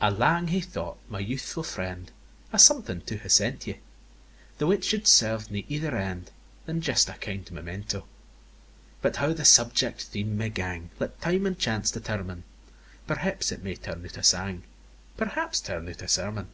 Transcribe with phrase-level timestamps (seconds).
[0.00, 2.10] I lang hae thought, my youthfu' friend,
[2.54, 3.74] A something to have sent you,
[4.56, 6.30] Though it should serve nae ither end
[6.64, 8.08] Than just a kind memento;
[9.02, 12.44] But how the subject theme may gang, Let time and chance determine;
[13.06, 14.62] Perhaps it may turn out a sang,
[15.18, 16.48] Perhaps, turn out a sermon.